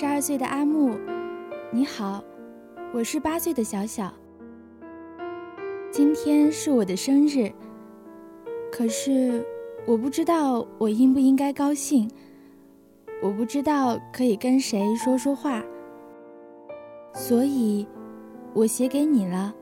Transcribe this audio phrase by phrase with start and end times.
[0.00, 0.96] 十二岁的阿木，
[1.72, 2.22] 你好，
[2.94, 4.14] 我是八岁的小小。
[5.90, 7.50] 今天是我的生日，
[8.70, 9.44] 可是
[9.84, 12.08] 我不知道我应不应该高兴，
[13.20, 15.60] 我不知道可以跟谁说说话，
[17.12, 17.84] 所以，
[18.54, 19.52] 我写给你了。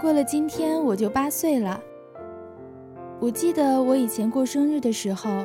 [0.00, 1.82] 过了今天我就八岁了。
[3.18, 5.44] 我记得我以前过生日的时候。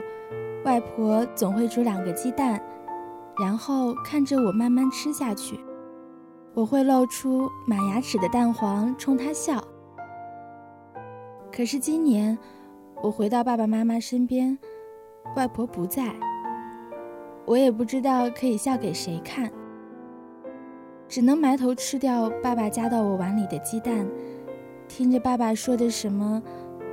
[0.66, 2.59] 外婆总会煮两个鸡蛋，
[3.39, 5.59] 然后看着我慢慢吃下去。
[6.55, 9.63] 我会露出满牙齿的蛋黄冲她笑。
[11.52, 12.36] 可是今年，
[13.03, 14.58] 我回到爸爸妈妈身边，
[15.36, 16.16] 外婆不在，
[17.45, 19.52] 我也不知道可以笑给谁看，
[21.08, 24.08] 只能埋头吃掉爸爸夹到我碗里的鸡蛋，
[24.88, 26.41] 听着爸爸说的什么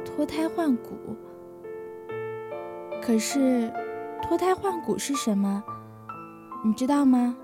[0.04, 0.90] 脱胎换骨。
[3.04, 3.68] 可是，
[4.22, 5.60] 脱胎换骨是什么？
[6.64, 7.36] 你知道吗？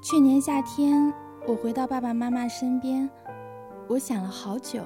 [0.00, 1.12] 去年夏天，
[1.44, 3.10] 我回到爸爸妈妈身边，
[3.88, 4.84] 我想了好久。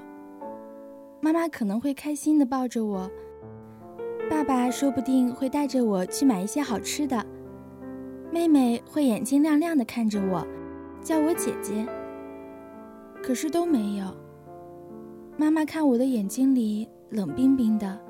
[1.21, 3.11] 妈妈可能会开心的抱着我，
[4.31, 7.23] 爸爸说不定会带着我去买一些好吃的，
[8.33, 10.47] 妹妹会眼睛亮亮的看着我，
[11.03, 11.87] 叫我姐姐。
[13.23, 14.07] 可是都没有。
[15.37, 18.06] 妈妈看我的眼睛里冷冰冰的。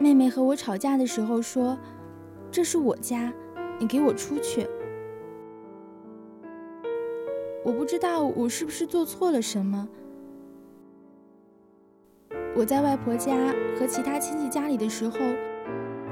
[0.00, 1.78] 妹妹和我吵架的时候说
[2.50, 3.30] ：“这是我家，
[3.78, 4.66] 你给我出去。”
[7.62, 9.86] 我不知道我是不是做错了什么。
[12.56, 15.18] 我在外婆家和其他亲戚家里的时候，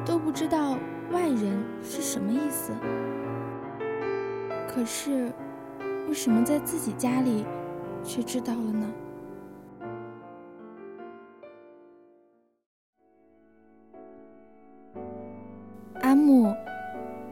[0.05, 0.77] 都不知道
[1.11, 2.73] 外人是什么意思。
[4.69, 5.33] 可是，
[6.07, 7.47] 为什么在自己家里
[8.05, 8.93] 却知道了呢？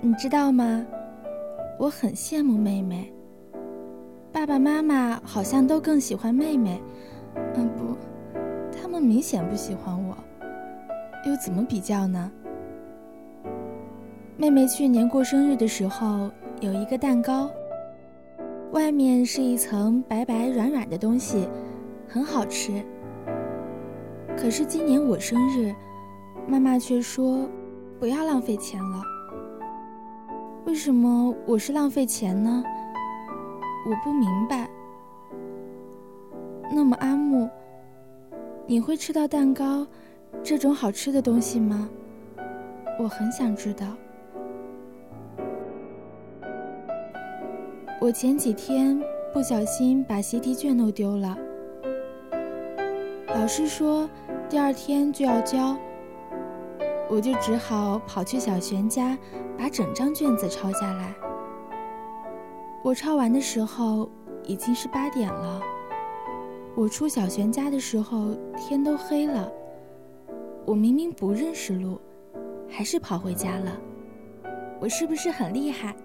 [0.06, 0.86] 你知道吗？
[1.80, 3.12] 我很羡慕妹妹。
[4.30, 6.80] 爸爸妈妈好像都更喜欢妹妹。
[7.56, 7.96] 嗯，不，
[8.70, 10.16] 他们明显不喜欢我。
[11.28, 12.30] 又怎么比较呢？
[14.36, 16.30] 妹妹去年过生日的时候
[16.60, 17.50] 有一个蛋糕，
[18.70, 21.48] 外面是一层白白软软的东西，
[22.06, 22.80] 很好吃。
[24.36, 25.74] 可是今年我生日，
[26.46, 27.44] 妈妈却说。
[27.98, 29.02] 不要浪费钱了。
[30.66, 32.64] 为什么我是浪费钱呢？
[33.88, 34.68] 我不明白。
[36.72, 37.48] 那么阿木，
[38.66, 39.86] 你会吃到蛋糕
[40.42, 41.88] 这种好吃的东西吗？
[42.98, 43.86] 我很想知道。
[48.00, 49.00] 我前几天
[49.32, 51.38] 不小心把习题卷弄丢了，
[53.28, 54.10] 老师说
[54.48, 55.76] 第二天就要交。
[57.08, 59.16] 我就只好跑去小璇家，
[59.58, 61.14] 把整张卷子抄下来。
[62.82, 64.08] 我抄完的时候
[64.44, 65.60] 已经是八点了。
[66.74, 69.50] 我出小璇家的时候天都黑了。
[70.64, 72.00] 我明明不认识路，
[72.68, 73.80] 还是跑回家了。
[74.80, 75.96] 我是不是很厉害？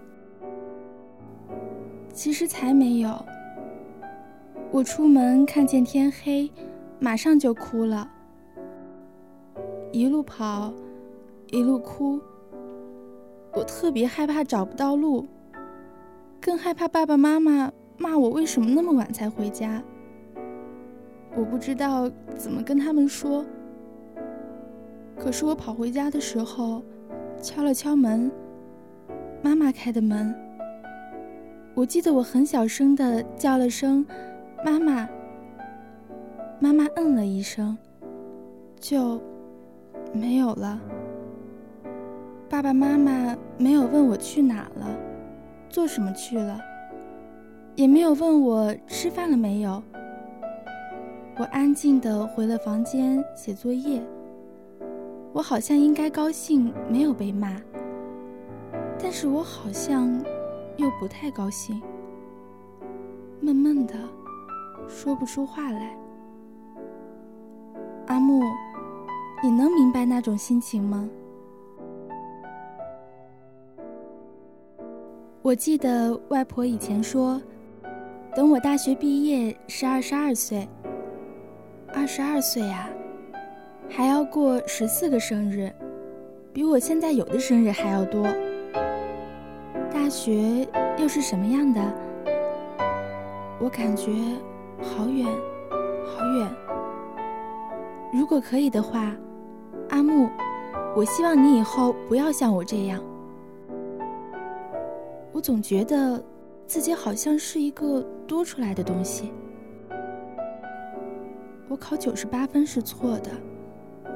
[2.13, 3.25] 其实才没有。
[4.71, 6.49] 我出门看见天黑，
[6.99, 8.09] 马上就哭了，
[9.91, 10.73] 一路跑。
[11.47, 12.17] 一路哭，
[13.53, 15.27] 我特别害怕找不到路，
[16.39, 19.83] 更害怕爸爸妈妈骂我为什么那么晚才回家。
[21.35, 23.45] 我不知道怎么跟他们说。
[25.17, 26.81] 可是我跑回家的时候，
[27.41, 28.31] 敲了敲门，
[29.41, 30.33] 妈妈开的门。
[31.73, 34.05] 我记得我很小声的叫了声
[34.65, 35.07] “妈妈”，
[36.59, 37.77] 妈妈嗯了一声，
[38.79, 39.21] 就
[40.11, 40.81] 没有了。
[42.51, 44.85] 爸爸妈妈没有问我去哪了，
[45.69, 46.59] 做什么去了，
[47.75, 49.81] 也没有问我吃饭了没有。
[51.37, 54.03] 我安静地回了房间写作业。
[55.31, 57.55] 我好像应该高兴，没有被骂，
[59.01, 60.13] 但是我好像
[60.75, 61.81] 又不太高兴，
[63.39, 63.93] 闷闷的，
[64.89, 65.97] 说不出话来。
[68.07, 68.41] 阿木，
[69.41, 71.09] 你能明白那种心情吗？
[75.43, 77.41] 我记得外婆以前说，
[78.35, 80.69] 等我大学毕业是二十二岁。
[81.95, 82.87] 二十二岁呀，
[83.89, 85.73] 还要过十四个生日，
[86.53, 88.23] 比我现在有的生日还要多。
[89.91, 90.67] 大学
[90.99, 91.81] 又是什么样的？
[93.59, 94.11] 我感觉
[94.79, 95.25] 好远，
[96.05, 96.47] 好远。
[98.13, 99.11] 如果可以的话，
[99.89, 100.29] 阿木，
[100.95, 103.01] 我希望你以后不要像我这样。
[105.41, 106.23] 我总觉得
[106.67, 109.31] 自己好像是一个多出来的东西。
[111.67, 113.31] 我考九十八分是错的，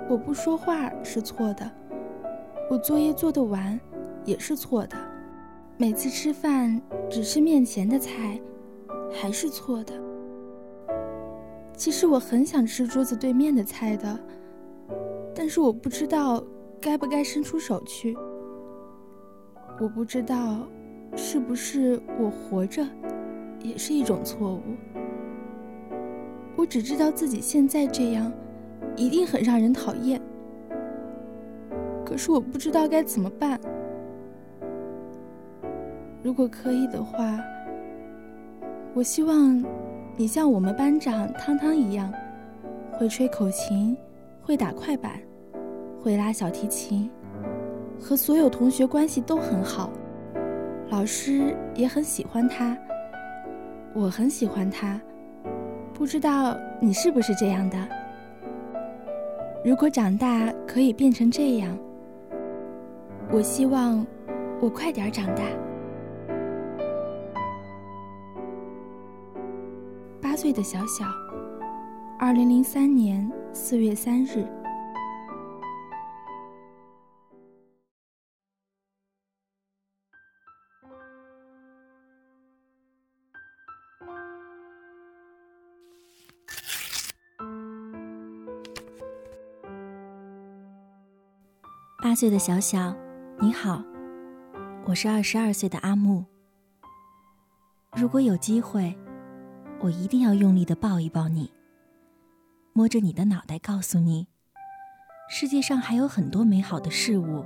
[0.07, 1.67] 我不说话是错的，
[2.69, 3.79] 我作业做得完
[4.23, 4.95] 也是错的，
[5.77, 6.79] 每次吃饭
[7.09, 8.39] 只吃面前的菜
[9.11, 9.95] 还是错的。
[11.75, 14.19] 其实我很想吃桌子对面的菜的，
[15.33, 16.43] 但是我不知道
[16.79, 18.15] 该不该伸出手去。
[19.81, 20.67] 我不知道。
[21.15, 22.85] 是不是我活着，
[23.61, 24.61] 也是一种错误？
[26.55, 28.31] 我只知道自己现在这样，
[28.95, 30.21] 一定很让人讨厌。
[32.05, 33.59] 可是我不知道该怎么办。
[36.21, 37.39] 如果可以的话，
[38.93, 39.63] 我希望
[40.15, 42.11] 你像我们班长汤汤一样，
[42.93, 43.95] 会吹口琴，
[44.41, 45.19] 会打快板，
[46.01, 47.09] 会拉小提琴，
[47.99, 49.91] 和所有同学关系都很好。
[50.89, 52.77] 老师也很喜欢他，
[53.93, 54.99] 我很喜欢他，
[55.93, 57.77] 不知道你是不是这样的？
[59.63, 61.75] 如果长大可以变成这样，
[63.31, 64.05] 我希望
[64.61, 65.43] 我快点长大。
[70.21, 71.05] 八岁的小小，
[72.19, 74.45] 二零零三年四月三日。
[92.15, 92.95] 八岁的小小，
[93.41, 93.83] 你好，
[94.85, 96.23] 我是二十二岁的阿木。
[97.93, 98.97] 如果有机会，
[99.81, 101.51] 我一定要用力的抱一抱你，
[102.71, 104.27] 摸着你的脑袋，告诉你，
[105.27, 107.43] 世界上还有很多美好的事物，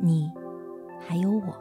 [0.00, 0.30] 你，
[1.00, 1.60] 还有我。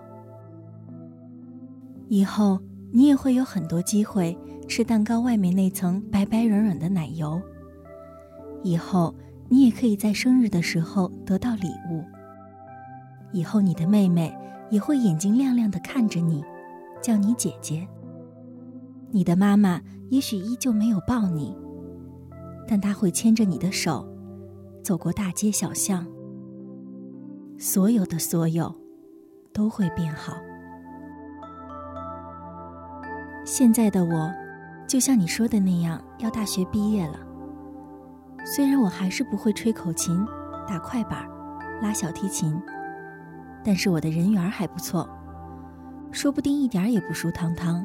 [2.08, 2.62] 以后
[2.94, 4.38] 你也会有很多机会
[4.68, 7.42] 吃蛋糕外面那层白白软软的奶油。
[8.62, 9.12] 以后。
[9.48, 12.04] 你也可以在生日的时候得到礼物。
[13.32, 14.36] 以后你的妹妹
[14.70, 16.44] 也会眼睛亮亮的看着你，
[17.02, 17.88] 叫你姐姐。
[19.12, 21.56] 你的妈妈也许依旧没有抱你，
[22.68, 24.08] 但她会牵着你的手，
[24.84, 26.06] 走过大街小巷。
[27.58, 28.74] 所有的所有，
[29.54, 30.34] 都会变好。
[33.46, 34.32] 现在的我，
[34.88, 37.20] 就像你说的那样，要大学毕业了。
[38.48, 40.24] 虽然我还是不会吹口琴、
[40.68, 41.28] 打快板、
[41.82, 42.62] 拉小提琴，
[43.64, 45.10] 但是我的人缘还不错，
[46.12, 47.84] 说不定一点也不输汤汤。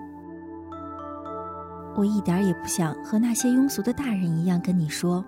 [1.97, 5.25] 我一点也不想和那些庸俗的大人一样跟你说，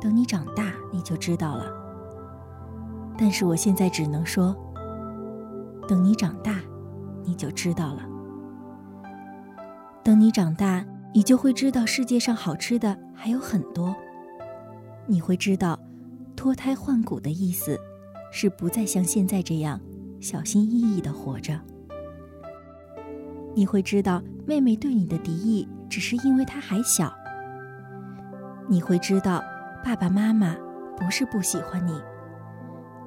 [0.00, 1.66] 等你长大你就知道了。
[3.18, 4.54] 但是我现在只能说，
[5.88, 6.60] 等你长大，
[7.24, 8.02] 你就知道了。
[10.04, 13.92] 等你长大，你就会知道世界上好吃的还有很多。
[15.08, 15.78] 你会知道，
[16.34, 17.78] 脱胎换骨的意思，
[18.32, 19.80] 是不再像现在这样
[20.20, 21.60] 小心翼翼的活着。
[23.54, 27.12] 你会知道，妹妹对你的敌意只是因为她还小。
[28.68, 29.40] 你会知道，
[29.84, 30.56] 爸爸妈妈
[30.96, 32.02] 不是不喜欢你，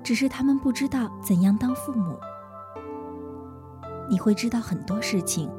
[0.02, 2.18] 只是他们不知道怎样当父母。
[4.10, 5.52] 你会知道很多事情，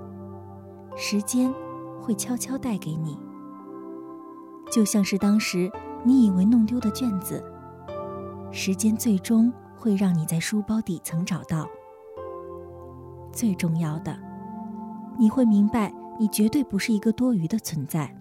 [0.97, 1.53] 时间
[2.01, 3.17] 会悄悄带给你，
[4.73, 5.71] 就像是当时。
[6.05, 7.43] 你以为弄丢的卷子，
[8.51, 11.69] 时间最终会让你在书包底层找到。
[13.33, 14.19] 最重要的，
[15.19, 18.15] 你会明白，你绝对不是一个多余的存在。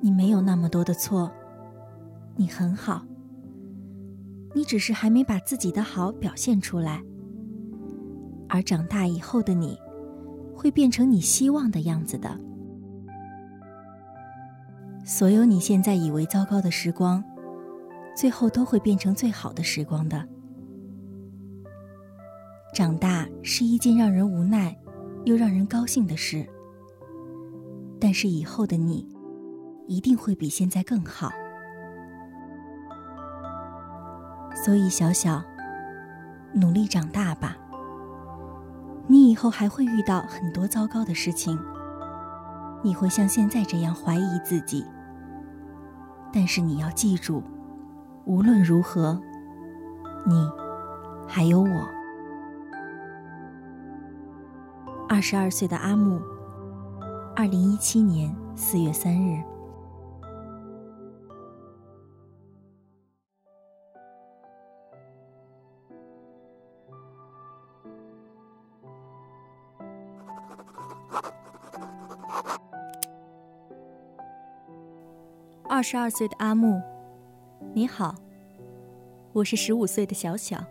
[0.00, 1.30] 你没有那么多的错，
[2.36, 3.02] 你很好。
[4.52, 7.00] 你只是还没把自己的好表现出来。
[8.48, 9.78] 而长大以后的你，
[10.54, 12.36] 会变成你希望的样子的。
[15.10, 17.20] 所有你现在以为糟糕的时光，
[18.14, 20.24] 最后都会变成最好的时光的。
[22.72, 24.72] 长大是一件让人无奈，
[25.24, 26.48] 又让人高兴的事。
[28.00, 29.04] 但是以后的你，
[29.88, 31.28] 一定会比现在更好。
[34.54, 35.42] 所以，小小，
[36.52, 37.56] 努力长大吧。
[39.08, 41.58] 你以后还会遇到很多糟糕的事情，
[42.84, 44.86] 你会像现在这样怀疑自己。
[46.32, 47.42] 但是你要记住，
[48.24, 49.20] 无论如何，
[50.26, 50.48] 你
[51.26, 51.88] 还有我。
[55.08, 56.20] 二十二岁的阿木，
[57.34, 59.42] 二零一七年四月三日。
[75.80, 76.78] 二十二岁的阿木，
[77.72, 78.14] 你好，
[79.32, 80.62] 我是十五岁的小小。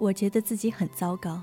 [0.00, 1.40] 我觉得自己很糟糕，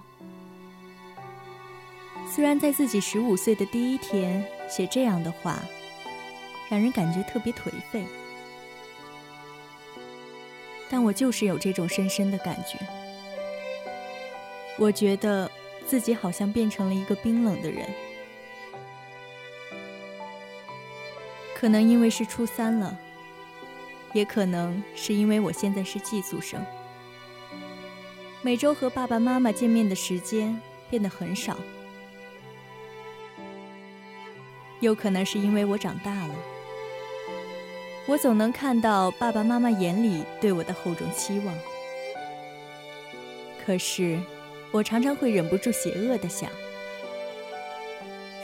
[2.29, 5.63] 虽然在自己十五岁的第一天写这样的话，
[6.69, 8.03] 让人感觉特别颓废，
[10.89, 12.77] 但我就是有这种深深的感觉。
[14.77, 15.49] 我觉得
[15.87, 17.89] 自己好像变成了一个冰冷的人。
[21.59, 22.97] 可能因为是初三了，
[24.13, 26.65] 也可能是因为我现在是寄宿生，
[28.41, 30.57] 每周和爸爸妈妈见面的时间
[30.89, 31.57] 变得很少。
[34.79, 36.35] 又可能是因为我长大了，
[38.07, 41.53] 我总能看到爸爸妈妈眼里对我的厚重期望。
[43.65, 44.17] 可是，
[44.71, 46.49] 我常常会忍不住邪恶的想：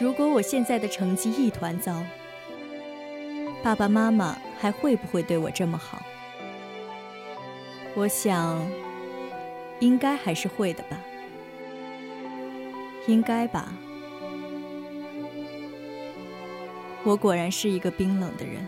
[0.01, 2.03] 如果我现在的成绩一团糟，
[3.65, 5.99] 爸爸妈妈还会不会对我这么好？
[7.95, 8.63] 我想，
[9.79, 10.95] 应该还是会的吧。
[13.07, 13.73] 应该吧。
[17.03, 18.63] 我果然是一个冰冷的人。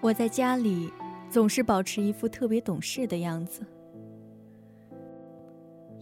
[0.00, 0.92] 我在家里
[1.28, 3.66] 总是保持一副特别懂事的样子，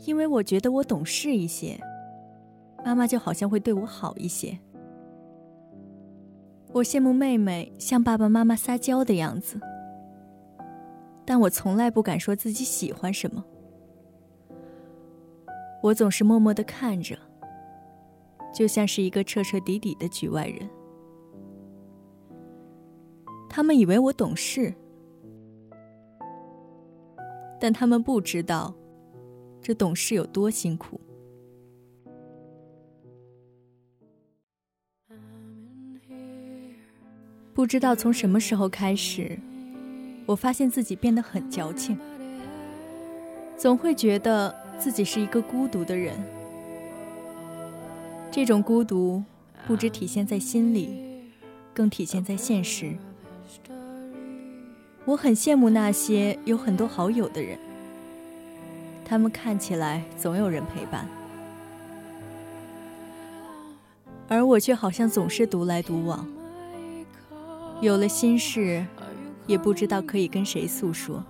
[0.05, 1.81] 因为我觉得我懂事一些。
[2.89, 4.59] 妈妈就好像会对我好一些。
[6.73, 9.61] 我羡慕妹妹向爸爸妈妈撒娇的样子，
[11.27, 13.45] 但我从来不敢说自己喜欢什么。
[15.83, 17.15] 我总是默默的看着，
[18.55, 20.67] 就像是一个彻彻底底的局外人。
[23.51, 24.73] 他们以为我懂事，
[27.61, 28.75] 但他们不知道，
[29.61, 30.99] 这懂事有多辛苦。
[37.59, 39.37] 不知道从什么时候开始，
[40.27, 41.99] 我发现自己变得很矫情，
[43.57, 46.15] 总会觉得自己是一个孤独的人。
[48.31, 49.21] 这种孤独
[49.67, 50.89] 不只体现在心里，
[51.75, 52.93] 更体现在现实。
[55.05, 57.59] 我很羡慕那些有很多好友的人，
[59.05, 61.09] 他们看起来总有人陪伴，
[64.29, 66.25] 而我却好像总是独来独往。
[67.81, 68.85] 有了心事，
[69.47, 71.25] 也不知道可以跟谁诉说。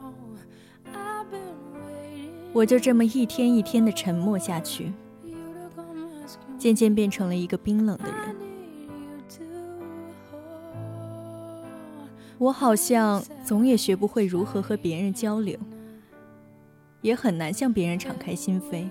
[2.54, 4.92] 我就这么一天一天的沉默下去，
[6.58, 8.36] 渐渐变成了一个冰冷的人。
[12.38, 15.58] 我好像总也学不会如何和别人交流，
[17.02, 18.88] 也很难向别人敞开心扉。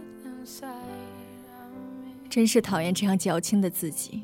[2.29, 4.23] 真是讨厌这样矫情的自己。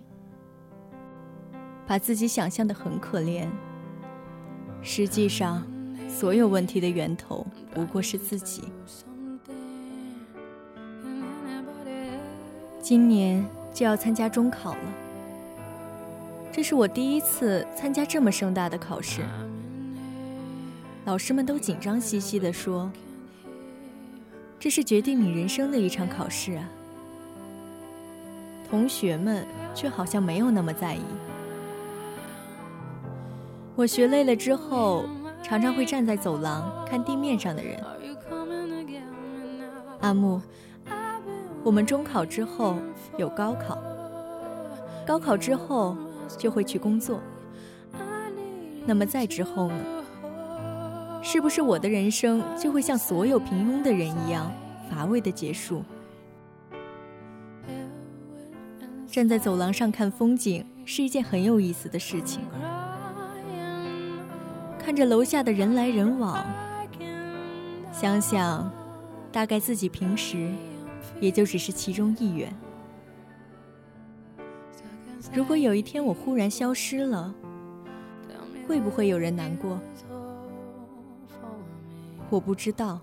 [1.86, 3.48] 把自己想象的很可怜，
[4.82, 5.66] 实际上，
[6.08, 8.64] 所有问题的源头不过是自己。
[12.82, 14.94] 今年就要参加中考了，
[16.52, 19.22] 这是我第一次参加这么盛大的考试，
[21.06, 22.92] 老师们都紧张兮兮地说
[24.60, 26.70] ：“这是决定你人生的一场考试啊。”
[28.70, 31.02] 同学们却好像没有那么在意。
[33.76, 35.06] 我学累了之后，
[35.42, 37.84] 常常会站在走廊看地面上的人。
[40.02, 40.40] 阿木，
[41.64, 42.76] 我们中考之后
[43.18, 43.82] 有高考，
[45.08, 45.98] 高考之后
[46.38, 47.20] 就会去工作。
[48.86, 49.76] 那么再之后呢？
[51.24, 54.52] 是不是我的人生就会像所有平庸的人一样
[54.90, 55.82] 乏味的结束？
[59.08, 62.42] 站在走廊上看风景是一件很有意思的事情，
[64.84, 66.46] 看着楼下的人来人往，
[67.94, 68.70] 想想，
[69.32, 70.52] 大概自己平时
[71.22, 72.54] 也就只是其中一员。
[75.34, 77.34] 如果有一天我忽然消失了，
[78.68, 79.80] 会不会有人难过？
[82.30, 83.00] 我不知道，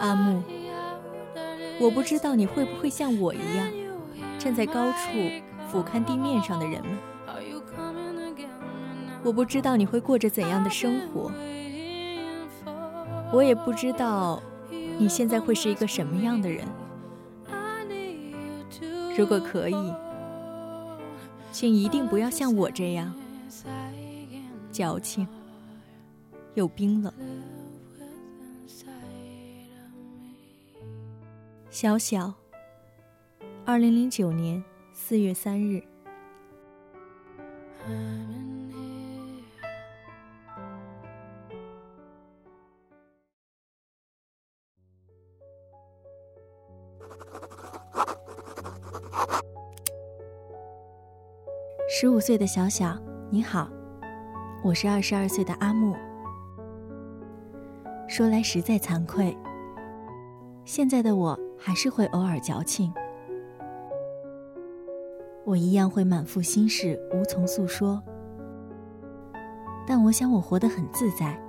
[0.00, 0.42] 阿木，
[1.78, 3.68] 我不知道你会不会像我一样，
[4.38, 4.98] 站在高处
[5.70, 6.96] 俯瞰地面上的人们。
[9.24, 11.30] 我不知道你会过着怎样的生活，
[13.32, 14.42] 我也不知道
[14.98, 16.66] 你现在会是一个什么样的人。
[19.16, 19.92] 如果可以，
[21.50, 23.12] 请一定不要像我这样
[24.72, 25.26] 矫情。
[26.54, 27.12] 又冰冷。
[31.70, 32.34] 小小，
[33.64, 35.80] 二零零九年四月三日。
[52.18, 52.98] 五岁的小小，
[53.30, 53.68] 你好，
[54.64, 55.94] 我是二十二岁的阿木。
[58.08, 59.38] 说来实在惭愧，
[60.64, 62.92] 现在的我还是会偶尔矫情，
[65.44, 68.02] 我一样会满腹心事无从诉说。
[69.86, 71.40] 但我想我活得很自在，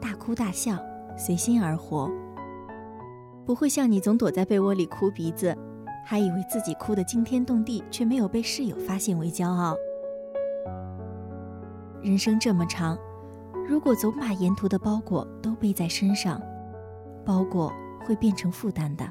[0.00, 0.76] 大哭大笑，
[1.16, 2.10] 随心而活，
[3.46, 5.56] 不会像你总躲在被窝里哭鼻子，
[6.10, 9.76] 还以为自己哭得惊天动地，却没有被室友发现为骄傲。
[12.00, 12.96] 人生这么长。
[13.68, 16.40] 如果总把沿途的包裹都背在身上，
[17.26, 17.70] 包裹
[18.06, 19.06] 会变成负担的。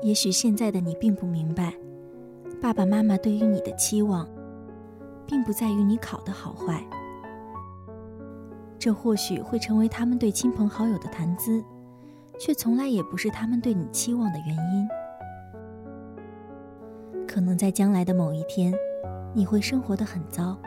[0.00, 1.74] 也许现在的你并不明白，
[2.60, 4.28] 爸爸妈妈对于你的期望，
[5.26, 6.86] 并不在于你考得好坏。
[8.78, 11.64] 这或许会成为他们对亲朋好友的谈资，
[12.44, 14.88] 却从来也不是他们对你期望的原因。
[17.24, 18.74] 可能在将来的某一天，
[19.32, 20.58] 你会生活的很糟。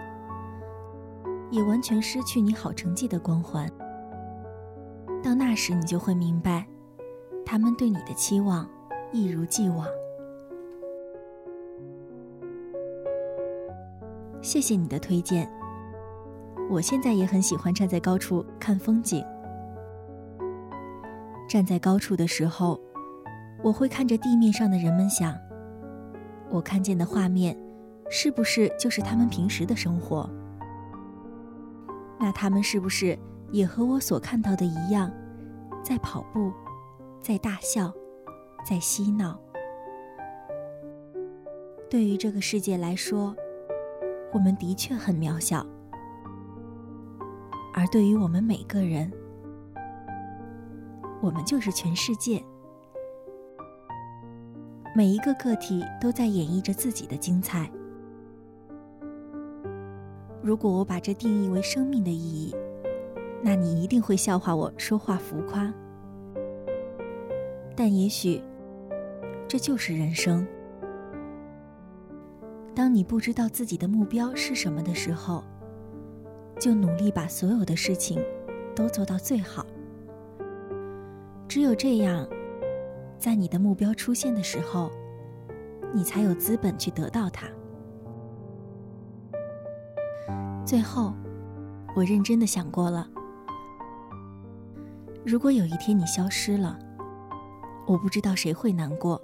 [1.51, 3.69] 也完全失去你好成绩的光环。
[5.21, 6.65] 到那时，你就会明白，
[7.45, 8.65] 他们对你的期望
[9.11, 9.85] 一如既往。
[14.41, 15.51] 谢谢你的推荐。
[16.69, 19.21] 我现在也很喜欢站在高处看风景。
[21.55, 22.77] 站在高处的时候，
[23.63, 25.33] 我会看着地面上的人们，想：
[26.51, 27.57] 我看见的画面，
[28.09, 30.29] 是不是就是他们平时的生活？
[32.19, 33.17] 那他们是不是
[33.53, 35.09] 也和我所看到的一样，
[35.81, 36.51] 在跑步，
[37.21, 37.89] 在大笑，
[38.67, 39.39] 在嬉闹？
[41.89, 43.33] 对于这个世界来说，
[44.33, 45.65] 我们的确很渺小；
[47.73, 49.09] 而对于我们每个人，
[51.25, 52.39] 我们就是全世界。
[54.95, 57.67] 每一个个体都在演绎着自己的精彩。
[60.43, 62.55] 如果我把这定义为生命的意义，
[63.41, 65.73] 那你一定会笑话我说话浮夸。
[67.75, 68.39] 但也许，
[69.47, 70.45] 这就是人生。
[72.75, 75.43] 当你不知道自己的目标是什么的时候，
[76.59, 78.23] 就努力把所有的事情
[78.75, 79.65] 都做到最好。
[81.55, 82.27] 只有这样，
[83.17, 84.91] 在你的目标出现的时候，
[85.93, 87.47] 你才有资本去得到它。
[90.65, 91.13] 最后，
[91.95, 93.07] 我认真的想过了。
[95.25, 96.77] 如果有一天你消失了，
[97.87, 99.21] 我不知道谁会难过，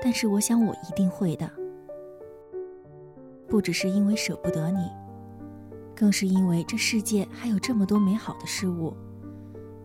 [0.00, 1.50] 但是我想我一定会的。
[3.48, 4.88] 不只是因为舍不得你，
[5.96, 8.96] 更是因为这世界还有这么多美好的事物，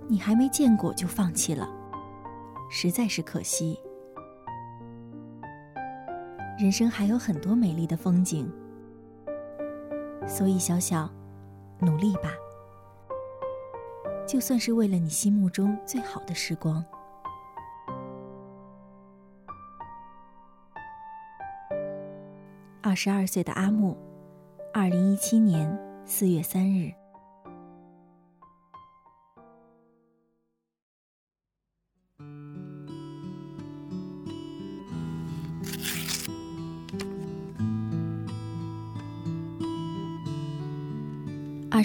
[0.08, 1.68] 你还没见过就放弃了，
[2.70, 3.80] 实在是可惜。
[6.58, 8.52] 人生还有很多美丽的风景。
[10.28, 11.10] 所以，小小，
[11.80, 12.32] 努力吧，
[14.28, 16.84] 就算是为了你心目中最好的时光。
[22.82, 23.98] 二十二岁的阿木，
[24.74, 26.92] 二零一七年四月三日。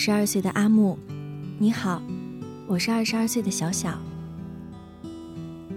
[0.02, 0.96] 十二岁的阿木，
[1.58, 2.02] 你好，
[2.66, 4.00] 我是二十二岁的小小。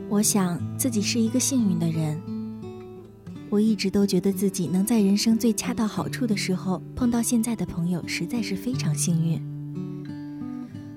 [0.07, 2.17] 我想自己是一个幸运的人。
[3.49, 9.41] 我一直都觉得自己能在人生最恰到好处的时候碰到现在的朋友，实在是非常幸运。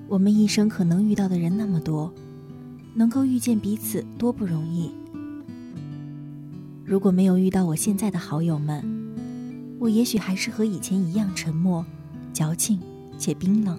[0.07, 2.13] 我们一生可能遇到的人那么多，
[2.93, 4.89] 能够遇见彼此多不容易。
[6.85, 8.81] 如果没有遇到我现在的好友们，
[9.79, 11.85] 我也许还是和以前一样沉默、
[12.31, 12.79] 矫情
[13.17, 13.77] 且冰冷。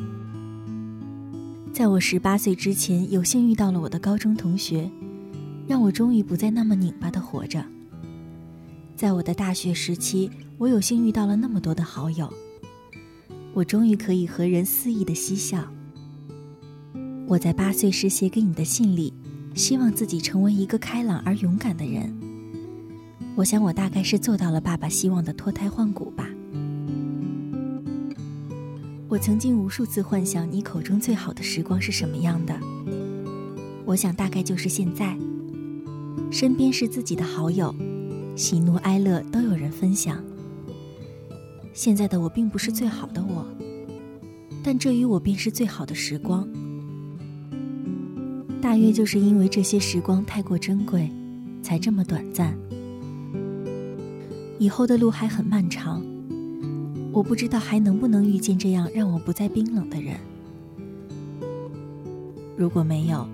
[1.72, 4.90] 在我十八岁之前，有幸遇到了我的高中同学，
[5.66, 7.64] 让我终于不再那么拧巴的活着。
[8.96, 12.32] 在我的大学时期，我有幸遇到了那么多的好友，
[13.54, 15.72] 我终于可以和人肆意的嬉笑。
[17.28, 19.12] 我在八岁时写给你的信里，
[19.54, 22.12] 希望自己成为一个开朗而勇敢的人。
[23.36, 26.28] 我想，我大概是做到了爸爸希望的脱胎换骨吧。
[29.10, 32.54] 我曾经无数次幻想你口中最好的时光是什么样的。
[33.86, 35.16] 我想，大概就是现在，
[36.30, 37.74] 身边是自己的好友，
[38.36, 40.22] 喜怒哀乐都有人分享。
[41.72, 43.46] 现在的我并不是最好的我，
[44.62, 46.46] 但这与我便是最好的时光。
[48.60, 51.10] 大约就是因为这些时光太过珍贵，
[51.62, 52.54] 才这么短暂。
[54.58, 56.04] 以后的路还很漫长，
[57.18, 60.16] 我不知道还能不能遇见这样让我不再冰冷的人。
[62.56, 63.28] 如果没有，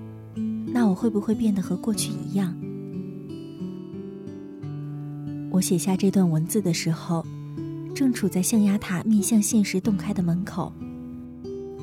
[0.72, 2.56] 那我会不会变得和过去一样？
[5.50, 7.26] 我写下这段文字的时候，
[7.94, 10.72] 正处在象牙塔面向现实洞开的门口，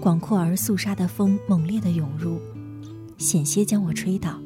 [0.01, 2.39] 广阔而肃杀的风猛烈的涌入。
[3.19, 4.39] 险些将我吹倒。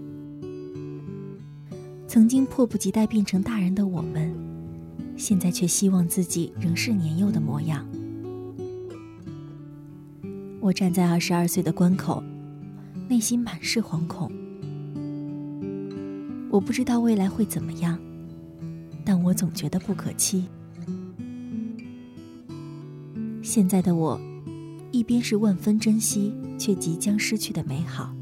[2.06, 4.25] 曾经迫不及待变成大人的我们，
[5.17, 7.86] 现在却希望自己仍是年幼的模样。
[10.60, 12.23] 我站在二十二岁的关口，
[13.08, 14.32] 内心满是惶恐。
[16.49, 17.99] 我不知道未来会怎么样，
[19.04, 20.45] 但我总觉得不可期。
[23.41, 24.19] 现在的我，
[24.91, 28.13] 一边是万分珍惜却即将失去的美好。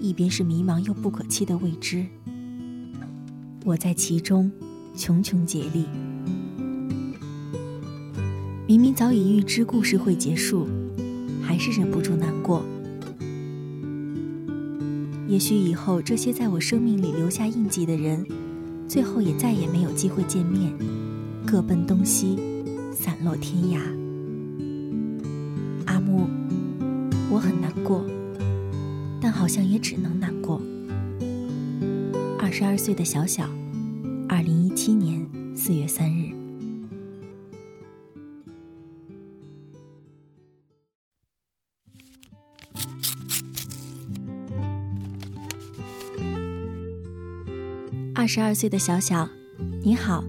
[0.00, 2.06] 一边是迷茫又不可期的未知，
[3.64, 4.50] 我在其中
[4.98, 5.86] 穷穷竭力。
[8.66, 10.66] 明明早已预知故事会结束，
[11.40, 12.64] 还是忍不住难过。
[15.28, 18.26] 也许以后这些在我生命里留下印记的人，
[18.88, 20.76] 最后也再也没有机会见面，
[21.46, 22.36] 各奔东西，
[22.92, 23.78] 散落天涯。
[25.86, 26.28] 阿木，
[27.30, 28.04] 我很难过。
[29.20, 30.60] 但好像也只能难过。
[32.38, 33.48] 二十二岁的小小，
[48.38, 49.28] 十二岁的小小，
[49.82, 50.22] 你好，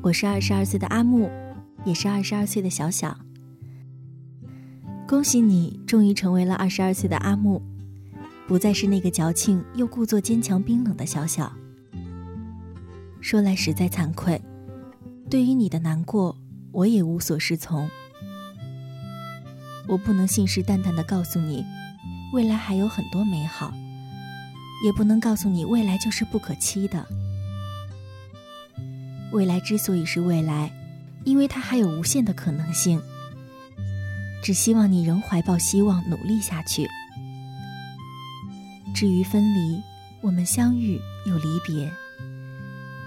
[0.00, 1.30] 我是二十二岁的阿木，
[1.84, 3.14] 也是二十二岁的小小。
[5.06, 7.60] 恭喜你，终于成为了二十二岁的阿木。
[8.48, 11.52] 不再是那个矫情又故作坚强、冰冷的小小。
[13.20, 14.40] 说来实在惭愧，
[15.28, 16.34] 对于你的难过，
[16.72, 17.86] 我也无所适从。
[19.86, 21.62] 我不能信誓旦旦地告诉你，
[22.32, 23.70] 未来还有很多美好，
[24.82, 27.06] 也不能告诉你未来就是不可期的。
[29.34, 30.70] 未来之所以是未来，
[31.24, 33.02] 因为它还有无限的可能性。
[34.44, 36.86] 只希望你仍怀抱希望，努力下去。
[38.94, 39.82] 至于分离，
[40.20, 41.90] 我们相遇又离别，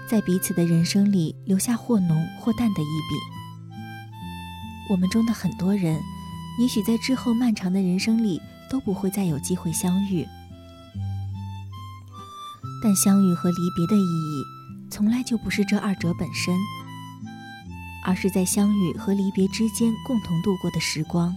[0.06, 3.16] 在彼此的人生里留下或浓或淡的一笔。
[4.90, 5.98] 我们中的很多人，
[6.60, 8.38] 也许在之后漫长的人生里
[8.68, 10.26] 都不会再有机会相遇。
[12.82, 14.44] 但相遇和离别的意义，
[14.90, 16.54] 从来就不是这二者本身，
[18.04, 21.34] 而是在相遇和离别之间共同度过的时光。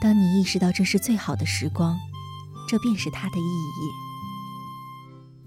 [0.00, 1.98] 当你意识到这是最好的时光。
[2.68, 3.92] 这便是它的意义。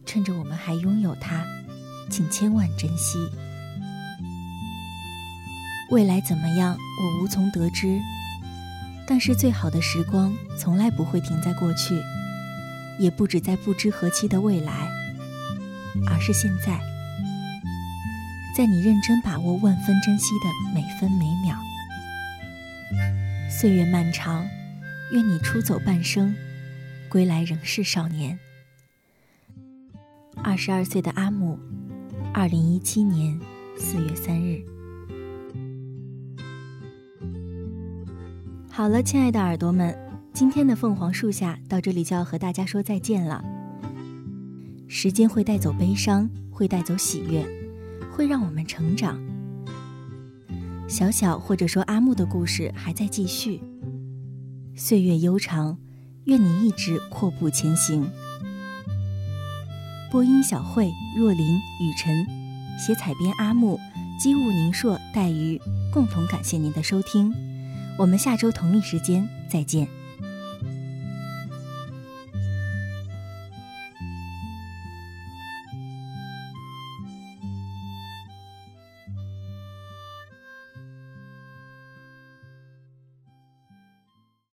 [0.05, 1.43] 趁着我们还拥有它，
[2.07, 3.17] 请千万珍惜。
[5.89, 7.99] 未来怎么样，我无从得知。
[9.07, 11.99] 但是最好的时光从来不会停在过去，
[12.99, 14.87] 也不止在不知何期的未来，
[16.07, 16.79] 而是现在，
[18.55, 21.57] 在你认真把握、万分珍惜的每分每秒。
[23.49, 24.45] 岁月漫长，
[25.11, 26.35] 愿你出走半生。
[27.07, 28.37] 归来仍是少年。
[30.43, 31.57] 二十二岁的阿木，
[32.33, 33.39] 二零一七年
[33.77, 34.61] 四月三日。
[38.69, 39.97] 好了，亲爱的耳朵们，
[40.33, 43.54] 今天的凤凰树下到这里就要和大家说再见了。
[44.87, 47.45] 时间会带走悲伤，会带走喜悦，
[48.11, 49.19] 会让我们成长。
[50.87, 53.59] 小小或者说阿木的故事还在继续。
[54.75, 55.77] 岁月悠长，
[56.25, 58.07] 愿你一直阔步前行。
[60.11, 62.25] 播音小慧、若琳、雨晨，
[62.77, 63.79] 写采编阿木、
[64.19, 65.59] 机务宁硕、黛鱼，
[65.91, 67.33] 共同感谢您的收听。
[67.97, 69.87] 我们下周同一时间再见。